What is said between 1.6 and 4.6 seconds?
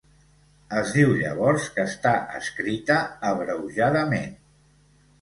que està escrita "abreujadament".